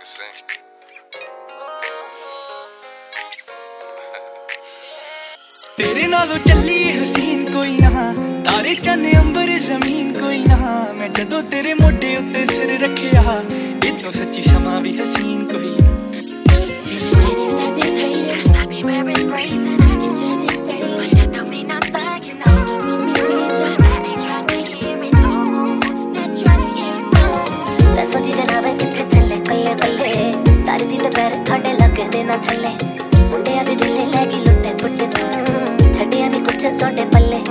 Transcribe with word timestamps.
can 0.00 0.06
sing. 0.06 0.60
ਤੇਰੇ 5.76 6.06
ਨਾਲੋਂ 6.06 6.38
ਚੱਲੀ 6.38 6.78
ਹਸੀਨ 6.92 7.44
ਕੋਈ 7.52 7.76
ਨਾ 7.78 8.12
ਤਾਰੇ 8.44 8.74
ਚੰਨ 8.76 9.06
ਅੰਬਰ 9.20 9.58
ਜ਼ਮੀਨ 9.58 10.12
ਕੋਈ 10.12 10.42
ਨਾ 10.44 10.92
ਮੈਂ 10.98 11.08
ਜਦੋਂ 11.10 11.42
ਤੇਰੇ 11.50 11.74
ਮੋਢੇ 11.74 12.16
ਉੱਤੇ 12.16 12.44
ਸਿਰ 12.46 12.78
ਰੱਖਿਆ 12.80 13.42
ਇਹ 13.84 14.02
ਤੋਂ 14.02 14.12
ਸੱਚੀ 14.12 14.42
ਸਮਾਂ 14.42 14.80
ਵੀ 14.80 14.96
ਹਸੀਨ 14.98 15.44
ਕੋਈ 15.44 15.76
ਨਾ 15.80 15.90
ਲੱਗਦੇ 31.99 32.23
ਨਾ 32.23 32.37
ਥੱਲੇ 32.37 32.69
ਮੁੰਡਿਆਂ 33.21 33.63
ਦੇ 33.65 33.75
ਦਿਲੇ 33.75 34.05
ਲੈ 34.05 34.25
ਗਈ 34.25 34.43
ਲੁੱਟੇ 34.45 34.73
ਪੁੱਟੇ 34.73 35.07
ਤੂੰ 35.07 35.93
ਛੱਡਿਆ 35.93 36.27
ਨਹੀਂ 36.27 36.41
ਕੁਛ 36.41 36.65
ਸਾਡੇ 36.73 37.05
ਪੱਲੇ 37.05 37.41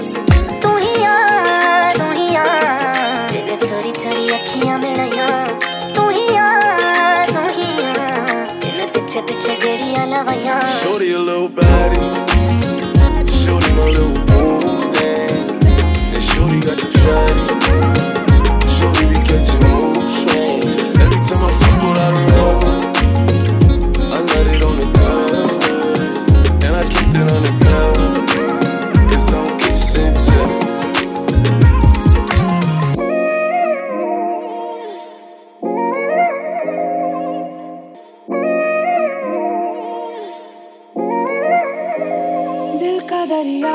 दरिया 43.29 43.73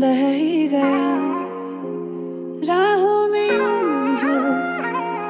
बह 0.00 0.20
ही 0.28 0.66
गया 0.68 1.06
राहों 2.68 3.26
में 3.28 3.48
यूं 3.48 4.16
जो 4.16 4.34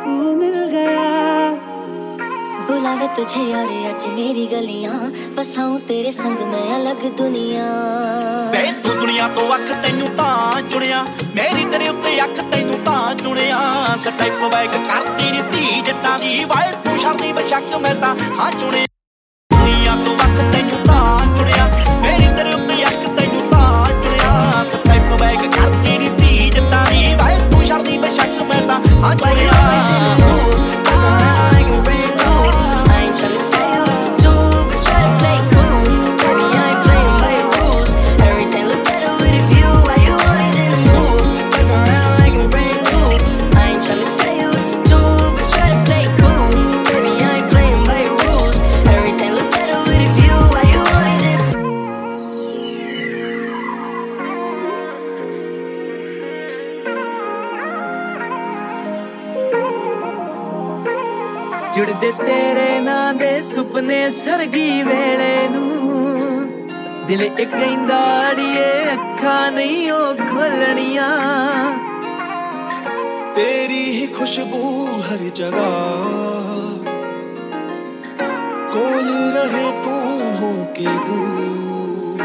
तू 0.02 0.34
मिल 0.36 0.56
गया 0.70 1.06
बुलावे 2.68 3.08
तुझे 3.16 3.42
यारे 3.42 3.78
आज 3.88 4.06
मेरी 4.16 4.46
गलियां 4.48 4.98
बसाऊं 5.36 5.78
तेरे 5.88 6.12
संग 6.12 6.44
मैं 6.52 6.66
अलग 6.74 7.06
दुनिया 7.16 7.68
ਵੇ 8.52 8.72
ਤੂੰ 8.82 8.94
ਦੁਨੀਆ 9.00 9.28
ਤੋਂ 9.36 9.48
ਅੱਖ 9.54 9.72
ਤੈਨੂੰ 9.82 10.08
ਤਾਂ 10.16 10.62
ਚੁਣਿਆ 10.70 11.02
ਮੇਰੀ 11.36 11.64
ਤੇਰੇ 11.72 11.88
ਉੱਤੇ 11.88 12.18
ਅੱਖ 12.24 12.40
ਤੈਨੂੰ 12.52 12.78
ਤਾਂ 12.84 13.14
ਚੁਣਿਆ 13.16 13.58
ਸਟੈਪ 14.00 14.44
ਬੈਕ 14.52 14.76
ਕਰਦੀ 14.88 15.30
ਨੀ 15.30 15.42
ਧੀ 15.52 15.80
ਜੱਟਾਂ 15.82 16.18
ਦੀ 16.18 16.44
ਵਾਏ 16.50 16.72
ਤੂੰ 16.84 16.98
ਸ਼ਰਦੀ 16.98 17.32
ਬਸ਼ੱਕ 17.32 17.76
ਮੈਂ 17.82 17.94
ਤਾਂ 17.96 18.14
ਹਾਂ 18.38 18.50
ਚੁਣਿਆ 18.52 18.91
ਜੁੜਦੇ 61.75 62.11
ਤੇਰੇ 62.11 62.79
ਨਾਂ 62.79 63.13
ਦੇ 63.13 63.41
ਸੁਪਨੇ 63.41 64.09
ਸਰਗੀ 64.09 64.83
ਵੇਲੇ 64.83 65.47
ਨੂੰ। 65.47 66.47
ਦਿਲ 67.07 67.21
ਇੱਕ 67.21 67.51
ਕਹਿੰਦਾ 67.51 68.31
ਅੜੀਏ 68.31 68.93
ਅੱਖਾਂ 68.93 69.51
ਨਹੀਂ 69.51 69.91
ਉਹ 69.91 70.15
ਖੋਲਣੀਆਂ। 70.15 71.09
ਤੇਰੀ 73.35 73.83
ਹੀ 73.91 74.07
ਖੁਸ਼ਬੂ 74.07 74.87
ਹਰ 75.01 75.17
ਜਗ੍ਹਾ। 75.17 76.01
ਕੋਲ 78.73 79.31
ਰਹੇ 79.33 79.71
ਤੂੰ 79.83 80.35
ਹੋ 80.35 80.73
ਕੇ 80.75 80.85
ਦੂਰ। 80.85 82.21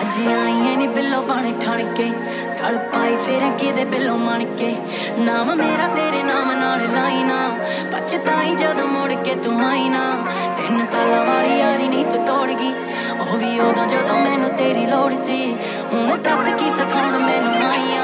ਅੱਜ 0.00 0.28
ਆਈਏ 0.28 0.76
ਨੀ 0.76 0.86
ਬਿੱਲੋ 0.86 1.22
ਬਣ 1.22 1.52
ਠਣ 1.60 1.94
ਕੇ 1.94 2.10
ਠਲ 2.58 2.78
ਪਾਈ 2.78 3.16
ਫੇਰ 3.16 3.50
ਕਿਤੇ 3.58 3.84
ਬਿੱਲੋ 3.84 4.16
ਮਣ 4.16 4.44
ਕੇ। 4.44 4.76
ਨਾਮ 5.18 5.54
ਮੇਰਾ 5.54 5.86
ਤੇਰੇ 5.86 6.22
ਨਾਮ 6.22 6.52
ਨਾਲ 6.52 6.80
ਲਾਈ 6.94 7.22
ਨਾ। 7.22 7.58
ਪਛਤਾਈ 7.92 8.54
ਜਦੋਂ 8.54 8.86
ਮੁੜ 8.88 9.12
ਕੇ 9.12 9.34
ਤੂੰ 9.34 9.66
ਆਈ 9.66 9.88
ਨਾ। 9.88 10.24
ਤਿੰਨ 10.56 10.86
ਸਾਲਾਂ 10.86 11.24
ਵਾਲੀ 11.24 11.58
ਯਾਰੀ 11.58 11.88
ਨੀ 11.88 12.04
ਤੂੰ 12.04 12.26
ਤੋੜ 12.26 12.48
ਗਈ। 12.50 12.74
ਉਹ 13.20 13.36
ਵੀ 13.36 13.60
ਉਦੋਂ 13.60 13.86
ਜਦੋਂ 13.86 14.18
ਮੈਨੂੰ 14.18 14.50
ਤੇਰੀ 14.50 14.86
ਲੋੜ 14.86 15.14
ਸੀ। 15.14 15.56
ਹੁਣ 15.92 16.16
ਦੱਸ 16.16 16.54
ਕੀ 16.54 16.70
ਸਿਖਾਉਣ 16.70 17.18
ਮੈਨੂੰ 17.18 17.70
ਆਈਆਂ 17.70 17.95